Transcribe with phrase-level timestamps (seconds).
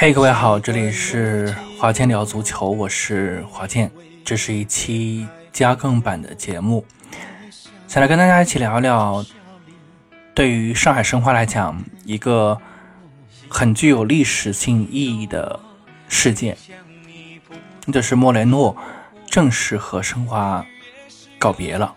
[0.00, 3.90] 嘿，各位好，这里是华健聊足球，我是华健，
[4.24, 6.86] 这是一期加更版的节目，
[7.88, 9.26] 想来跟大家一起聊聊，
[10.34, 12.56] 对于上海申花来讲，一个
[13.48, 15.58] 很具有历史性意义的
[16.08, 16.56] 事件，
[17.84, 18.76] 那就是莫雷诺
[19.26, 20.64] 正式和申花
[21.40, 21.92] 告别了。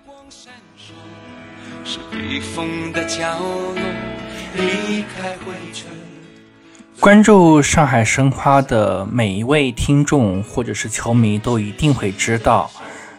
[7.01, 12.69] 关注上海申花的每一位听众或者是球迷都一定会知道，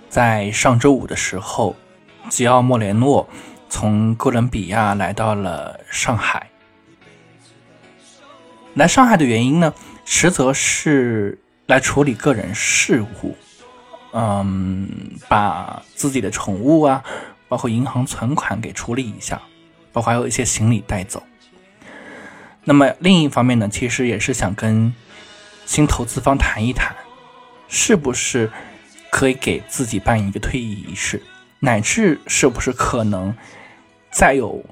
[0.08, 1.74] 在上周五的时候，
[2.30, 3.28] 吉奥莫雷诺
[3.68, 6.48] 从哥伦比亚来到了上海。
[8.74, 9.74] 来上海的原因呢，
[10.04, 11.36] 实则是
[11.66, 13.36] 来处理个人事务，
[14.12, 14.88] 嗯，
[15.28, 17.02] 把自己的宠物啊，
[17.48, 19.42] 包括银行存款给处理一下，
[19.92, 21.20] 包括还有一些行李带走。
[22.64, 24.94] 那么另一方面呢，其实也是想跟
[25.66, 26.94] 新投资方谈一谈，
[27.66, 28.50] 是不是
[29.10, 31.20] 可以给自己办一个退役仪式，
[31.58, 33.34] 乃至是不是可能
[34.12, 34.64] 再有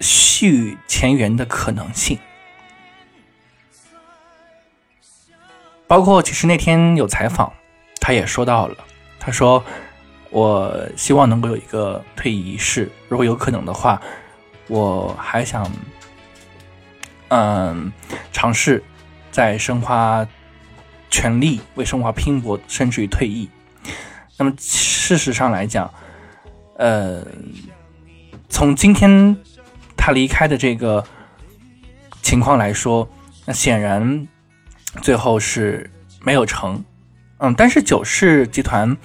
[0.00, 2.18] 续前缘的可能性。
[5.86, 7.52] 包括其实那天有采访，
[8.00, 8.76] 他也说到了，
[9.20, 9.64] 他说
[10.30, 14.02] ：“我希望能够有一个退役仪式，如果有可能的话，
[14.66, 15.64] 我还想。”
[17.28, 17.92] 嗯，
[18.32, 18.82] 尝试
[19.30, 20.26] 在申花
[21.10, 23.48] 全力为申花拼搏，甚至于退役。
[24.36, 25.92] 那么事实上来讲，
[26.76, 27.26] 呃，
[28.48, 29.36] 从今天
[29.96, 31.04] 他离开的这个
[32.22, 33.08] 情况来说，
[33.44, 34.26] 那显然
[35.02, 35.90] 最后是
[36.22, 36.82] 没有成。
[37.38, 38.96] 嗯，但是九世集团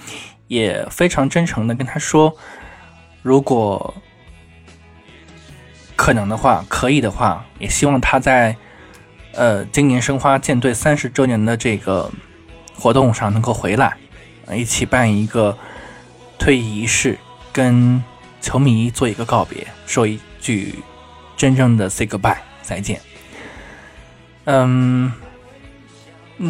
[0.46, 2.36] 也非常真诚的跟他说，
[3.22, 3.94] 如果。
[5.96, 8.56] 可能的话，可以的话，也希望他在，
[9.32, 12.10] 呃，今年申花舰队三十周年的这个
[12.74, 13.96] 活动上能够回来，
[14.52, 15.56] 一起办一个
[16.36, 17.16] 退役仪式，
[17.52, 18.02] 跟
[18.40, 20.74] 球迷做一个告别，说一句
[21.36, 23.00] 真正的 say goodbye 再见。
[24.46, 25.12] 嗯，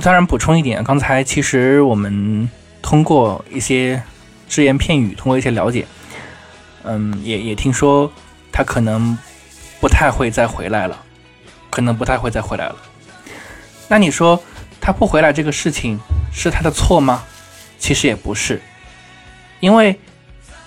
[0.03, 2.49] 当然补充一点，刚才其实我们
[2.81, 4.03] 通过一些
[4.49, 5.87] 只言片语，通过一些了解，
[6.83, 8.11] 嗯，也也听说
[8.51, 9.17] 他可能。
[9.81, 11.03] 不太会再回来了，
[11.71, 12.77] 可能不太会再回来了。
[13.89, 14.43] 那你说
[14.81, 15.99] 他不回来这个事情
[16.33, 17.23] 是他的错吗？
[17.79, 18.63] 其实也不是，
[19.61, 19.99] 因为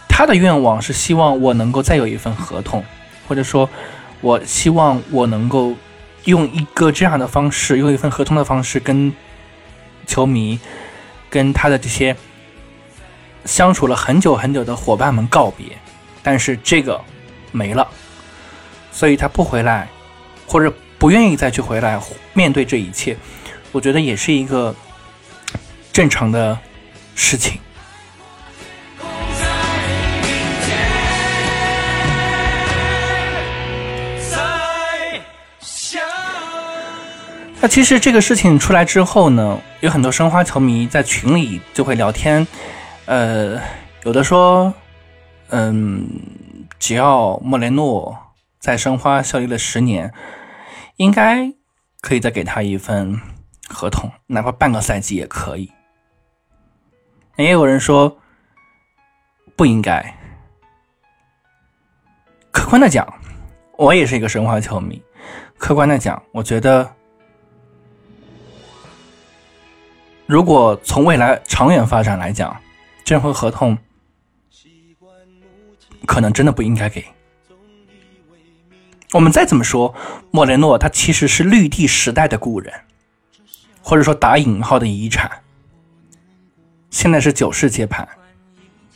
[0.07, 2.83] 他的愿望是希望我能够再有一份合同，
[3.27, 3.67] 或者说，
[4.21, 5.73] 我希望我能够
[6.25, 9.11] 用一个这样的方式，用一份合同的方式跟
[10.05, 10.59] 球迷、
[11.29, 12.15] 跟他的这些
[13.45, 15.65] 相处了很久很久的伙伴们告别。
[16.21, 17.01] 但是这个
[17.51, 17.87] 没了。
[18.97, 19.87] 所以他不回来，
[20.47, 22.01] 或者不愿意再去回来
[22.33, 23.15] 面对这一切，
[23.71, 24.73] 我觉得也是一个
[25.93, 26.57] 正常的
[27.13, 27.59] 事情。
[37.61, 42.47] 那其实这个事情出来之后呢，有很多申花球迷在群里就会聊天，
[43.05, 43.61] 呃，
[44.05, 44.73] 有的说，
[45.49, 46.03] 嗯，
[46.79, 48.17] 只要莫雷诺。
[48.59, 50.13] 在申花效力了十年，
[50.97, 51.53] 应该
[52.01, 53.19] 可以再给他一份
[53.67, 55.71] 合同，哪怕半个赛季也可以。
[57.37, 58.19] 也有人说
[59.55, 60.15] 不应该。
[62.51, 63.07] 客观的讲，
[63.77, 65.01] 我也是一个申花球迷。
[65.57, 66.91] 客观的讲，我觉得，
[70.25, 72.59] 如果从未来长远发展来讲，
[73.03, 73.77] 这份合同
[76.07, 77.05] 可能真的不应该给。
[79.13, 79.95] 我们再怎么说，
[80.31, 82.73] 莫雷诺他其实是绿地时代的故人，
[83.81, 85.31] 或者说打引号的遗产。
[86.89, 88.07] 现在是九世接盘，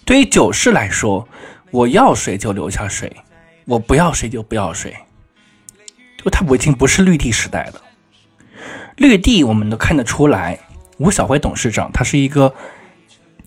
[0.04, 1.28] 对于九世来说，
[1.72, 3.16] 我要谁就留下谁，
[3.66, 4.96] 我不要谁就不要谁。
[6.18, 7.82] 就他已经不是绿地时代了。
[8.98, 10.60] 绿地我们都看得出来，
[10.98, 12.54] 吴晓辉董事长他是一个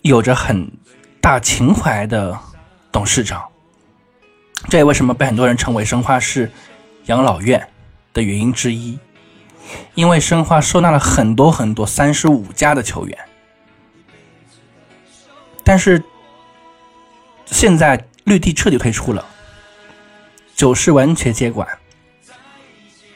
[0.03, 0.73] 有着很
[1.21, 2.39] 大情怀的
[2.91, 3.43] 董事长。
[4.69, 6.51] 这也为什么被很多人称为申花是
[7.07, 7.69] 养老院
[8.13, 8.99] 的原因之一，
[9.95, 13.19] 因为申花收纳了很多很多三十五家的球员，
[15.63, 16.03] 但是
[17.47, 19.25] 现在绿地彻底退出了，
[20.57, 21.69] 九世完全接管。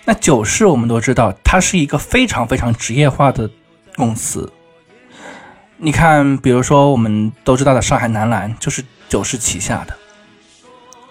[0.04, 3.50] 那九世我们都知道，它是一个非常非常职业化的
[3.96, 4.52] 公司。
[5.76, 9.96] 你看，比如说我们都知道的上海男篮，就是九世旗下的。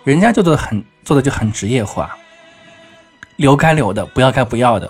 [0.08, 2.18] 人家就做的很做的就很职业化，
[3.36, 4.90] 留该留的，不要该不要的。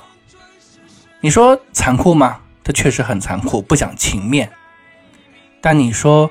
[1.21, 2.39] 你说残酷吗？
[2.63, 4.51] 他确实很残酷，不讲情面。
[5.59, 6.29] 但你说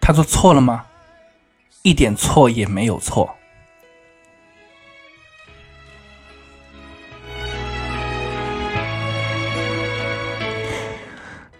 [0.00, 0.86] 他做错了吗？
[1.82, 3.36] 一点错也没有错。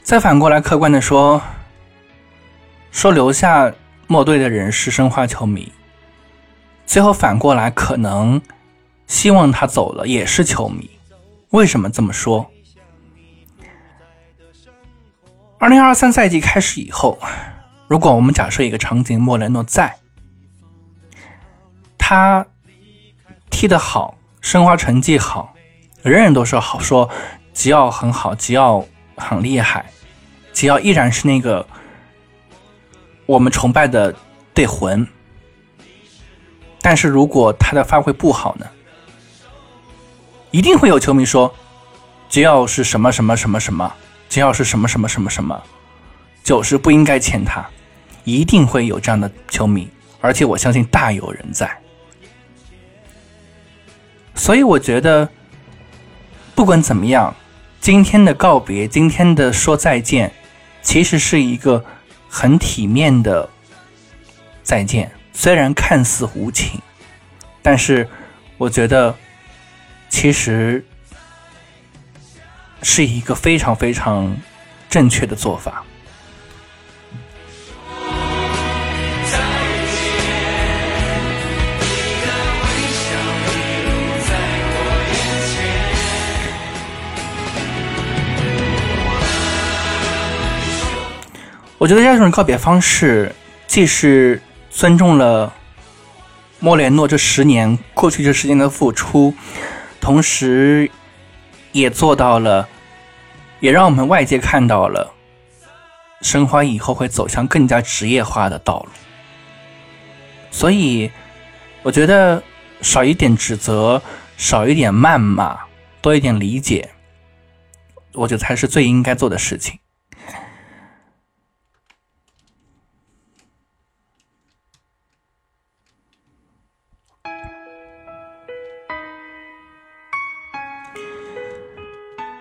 [0.02, 1.42] 再反过来客观的说，
[2.90, 3.70] 说留下
[4.06, 5.70] 莫队的人是申花球迷，
[6.92, 8.42] 最后反过来可能
[9.06, 10.90] 希望他走了也是球迷。
[11.48, 12.50] 为什么这么说？
[15.58, 17.18] 二零二三赛季开始以后，
[17.88, 19.96] 如果我们假设一个场景，莫雷诺在，
[21.96, 22.46] 他
[23.48, 25.54] 踢得好，申花成绩好，
[26.02, 27.08] 人人都说好，说
[27.54, 28.84] 吉奥很好，吉奥
[29.16, 29.86] 很厉害。
[30.52, 31.66] 吉奥依然是那个
[33.24, 34.14] 我们崇拜的
[34.52, 35.08] 队魂，
[36.82, 38.66] 但是如果他的发挥不好呢？
[40.50, 41.54] 一定会有球迷说，
[42.28, 43.90] 只要是什么什么什么什么，
[44.28, 45.62] 只要是什么什么什么什么，
[46.44, 47.64] 就是不应该签他，
[48.24, 49.88] 一定会有这样的球迷，
[50.20, 51.70] 而且我相信大有人在。
[54.34, 55.28] 所以我觉得，
[56.54, 57.34] 不管怎么样，
[57.80, 60.30] 今天的告别，今天的说再见。
[60.82, 61.84] 其实是一个
[62.28, 63.48] 很体面的
[64.64, 66.80] 再见，虽然看似无情，
[67.62, 68.08] 但是
[68.58, 69.14] 我觉得
[70.08, 70.84] 其实
[72.82, 74.36] 是一个非常非常
[74.88, 75.84] 正确的做法。
[91.78, 93.34] 我觉得这种告别方式，
[93.66, 94.40] 既是
[94.72, 95.52] 尊重了
[96.58, 99.34] 莫雷诺这十年过去这十年的付出，
[100.00, 100.90] 同时
[101.72, 102.68] 也做到了，
[103.60, 105.12] 也让我们外界看到了
[106.22, 108.88] 申花以后会走向更加职业化的道路。
[110.50, 111.10] 所以，
[111.82, 112.42] 我觉得
[112.80, 114.00] 少一点指责，
[114.36, 115.58] 少一点谩骂，
[116.00, 116.90] 多一点理解，
[118.14, 119.78] 我觉得才是最应该做的事情。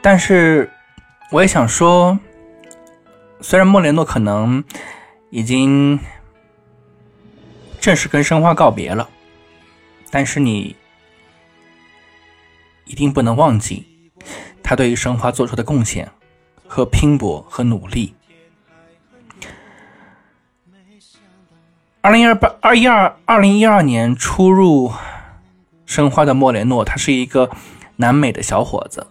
[0.01, 0.69] 但是，
[1.30, 2.18] 我也想说，
[3.39, 4.63] 虽然莫雷诺可能
[5.30, 6.00] 已经
[7.80, 9.07] 正式跟申花告别了，
[10.09, 10.75] 但是你
[12.86, 13.86] 一定不能忘记
[14.63, 16.12] 他对于申花做出的贡献
[16.68, 18.15] 和拼搏和努力。
[22.01, 24.92] 二零一二八二一二二零一二年初入
[25.86, 27.51] 申花的莫雷诺，他是一个
[27.98, 29.06] 南美的小伙子。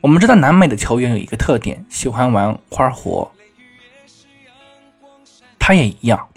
[0.00, 3.30] 我们知道南美的球员有一个特点，喜欢玩花活。
[5.58, 6.28] 他也一样。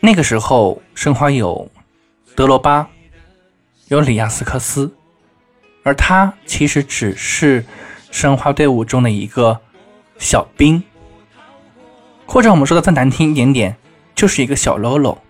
[0.00, 1.70] 那个时候，申花有
[2.34, 2.90] 德罗巴，
[3.88, 4.94] 有里亚斯科斯，
[5.82, 7.64] 而他其实只是
[8.10, 9.60] 申花队伍中的一个
[10.18, 10.82] 小兵，
[12.26, 13.76] 或者我们说的再难听一点点，
[14.14, 15.22] 就是一个小喽啰。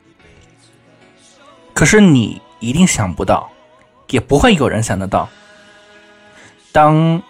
[1.72, 3.50] 可是你一定想不到。
[4.08, 5.28] 也不会有人想得到，
[6.72, 7.22] 当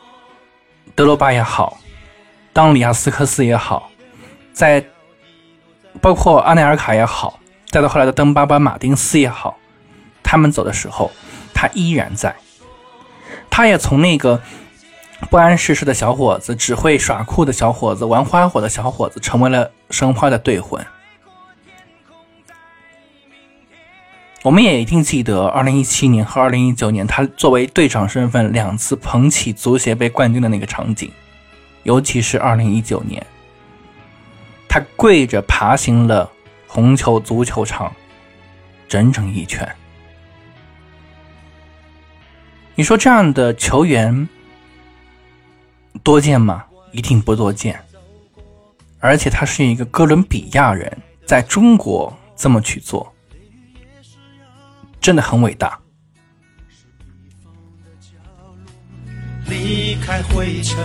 [0.95, 1.79] 德罗巴也好，
[2.53, 3.91] 当里亚斯科斯也好，
[4.53, 4.85] 在
[6.01, 7.39] 包括阿内尔卡也好，
[7.71, 9.57] 再到后来的登巴巴马丁斯也好，
[10.23, 11.11] 他们走的时候，
[11.55, 12.35] 他依然在。
[13.49, 14.43] 他也从那个
[15.31, 20.85] 不谙世事的小伙子，只会耍酷的小伙子，玩花火的小伙子，成为了申花的队魂。
[24.45, 31.11] 我们也一定记得，二零一七年和二零一九年，他作为队长身份两次捧起足协杯冠军的那个场景，
[31.85, 33.27] 尤其是二零一九年，
[34.69, 36.31] 他跪着爬行了
[36.67, 37.91] 红球足球场
[38.87, 39.67] 整整一圈。
[42.75, 44.29] 你说这样的球员
[46.03, 46.67] 多见吗？
[46.93, 47.81] 一定不多见。
[49.01, 53.11] 而且他是一个哥伦比亚人，在中国这么去做。
[55.05, 55.79] 真的很伟大。
[59.51, 60.79] 离开灰尘，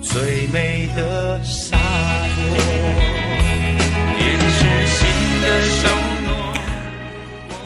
[0.00, 2.56] 最美的洒落，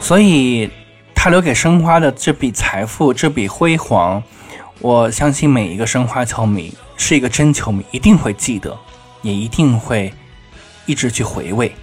[0.01, 0.69] 所以，
[1.15, 4.21] 他留给申花的这笔财富，这笔辉煌，
[4.79, 8.77] 我相信每一个申花球迷是一个真球迷，一定会记得，
[9.21, 10.13] 也一定会
[10.85, 11.73] 一直去回味。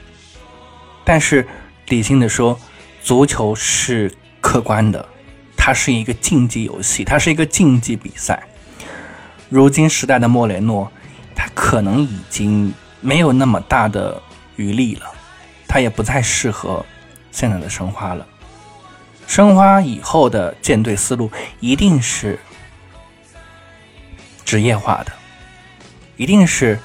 [1.05, 1.49] 但是，
[1.87, 2.61] 理性的说。
[3.03, 5.09] 足球是客观的，
[5.57, 8.43] 它是一个竞技游戏，它是一个竞技比赛。
[9.49, 10.91] 如今时代的莫雷诺，
[11.35, 14.23] 他可能已经没有那么大的
[14.57, 15.07] 余力了，
[15.69, 16.85] 他也不再适合
[17.31, 18.27] 现在的申花了。
[19.27, 21.31] 申花以后的舰队思路
[21.61, 22.39] 一定是
[24.45, 25.13] 职业化的，
[26.17, 26.79] 一定是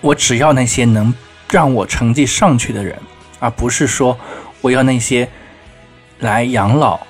[0.00, 1.12] 我只要那些能
[1.50, 2.98] 让我成绩上去的人，
[3.38, 4.18] 而不是说
[4.60, 5.28] 我要那些
[6.18, 7.00] 来养老。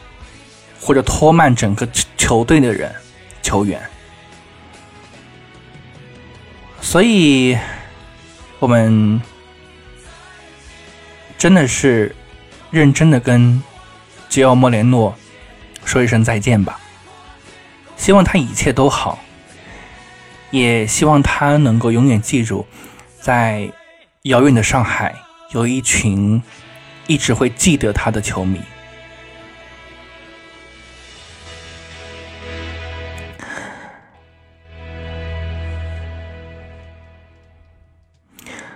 [0.80, 2.94] 或者拖慢整个球队的人、
[3.42, 3.82] 球员，
[6.80, 7.58] 所以
[8.60, 9.20] 我们
[11.36, 12.14] 真的是
[12.70, 13.60] 认真的跟
[14.28, 15.12] 吉奥莫连诺
[15.84, 16.78] 说一声再见吧。
[17.96, 19.18] 希望他一切都好，
[20.52, 22.64] 也希望他能够永远记住，
[23.20, 23.68] 在
[24.28, 25.14] 遥远的上海
[25.52, 26.42] 有一群
[27.06, 28.60] 一直会记得他的球迷。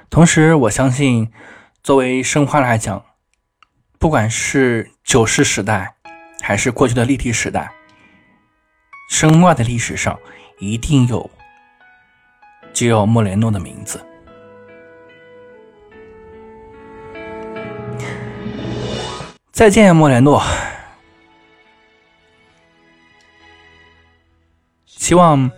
[0.08, 1.30] 同时，我相信，
[1.82, 3.04] 作为申花来讲，
[3.98, 5.96] 不管是九世时代，
[6.40, 7.70] 还是过去的立体时代，
[9.10, 10.18] 申花的历史上
[10.58, 11.30] 一定有
[12.72, 14.02] 吉奥莫雷诺的名字。
[19.52, 20.42] 再见，莫雷诺！
[24.86, 25.50] 希望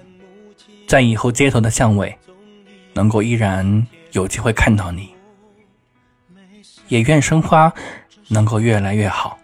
[0.87, 2.19] 在以后街头的巷尾，
[2.93, 3.87] 能够依然。
[4.13, 5.13] 有机会看到你，
[6.87, 7.73] 也愿生花
[8.29, 9.37] 能够越来越好。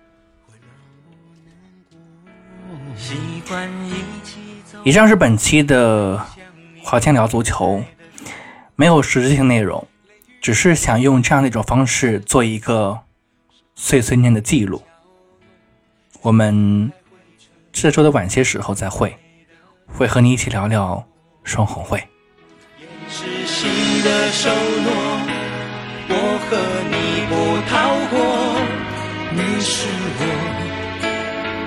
[4.85, 6.25] 以上是本期的
[6.85, 7.83] 华强聊足球，
[8.77, 9.85] 没有实质性内容，
[10.41, 13.01] 只是想用这样的一种方式做一个
[13.83, 14.83] 碎碎念的记录。
[16.21, 16.93] 我们
[17.73, 19.17] 这周的晚些时候再会，
[19.87, 21.03] 会和你一起聊聊
[21.45, 21.99] 双红会。
[24.05, 24.53] 的承
[24.85, 24.93] 诺，
[26.09, 26.51] 我和
[26.91, 26.95] 你
[27.31, 27.33] 不
[27.71, 27.73] 逃
[28.11, 28.15] 过，
[29.33, 30.23] 你是我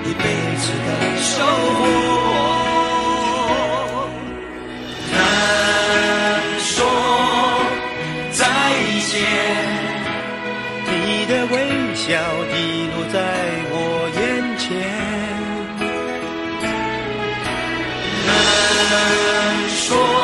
[0.04, 0.22] 一辈
[0.56, 1.34] 子的收
[1.74, 2.43] 获。
[18.84, 20.23] 人说。